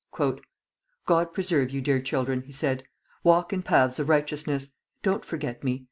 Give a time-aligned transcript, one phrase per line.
[1.05, 2.83] "God preserve you, dear children," he said.
[3.23, 4.69] "Walk in paths of righteousness.
[5.03, 5.79] Don't forget me....